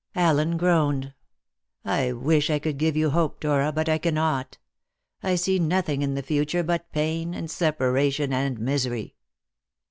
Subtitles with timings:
[0.15, 1.13] Allen groaned.
[1.85, 4.57] "I wish I could give you hope, Dora, but I cannot.
[5.21, 9.13] I see nothing in the future but pain, and separation, and misery."